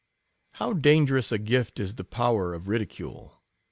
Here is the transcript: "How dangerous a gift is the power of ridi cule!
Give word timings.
"How 0.53 0.73
dangerous 0.73 1.31
a 1.31 1.37
gift 1.37 1.79
is 1.79 1.93
the 1.93 2.03
power 2.03 2.55
of 2.55 2.67
ridi 2.67 2.87
cule! 2.87 3.33